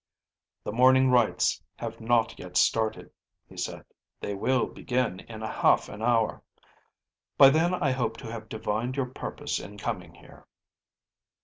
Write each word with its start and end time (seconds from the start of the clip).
"The 0.63 0.71
morning 0.71 1.11
rites 1.11 1.61
have 1.75 2.01
not 2.01 2.39
yet 2.39 2.57
started," 2.57 3.11
he 3.47 3.55
said. 3.55 3.85
"They 4.19 4.33
will 4.33 4.65
begin 4.65 5.19
in 5.19 5.43
a 5.43 5.47
half 5.51 5.89
an 5.89 6.01
hour. 6.01 6.41
By 7.37 7.51
then 7.51 7.75
I 7.75 7.91
hope 7.91 8.17
to 8.17 8.31
have 8.31 8.49
divined 8.49 8.95
your 8.97 9.05
purpose 9.05 9.59
in 9.59 9.77
coming 9.77 10.15
here." 10.15 10.47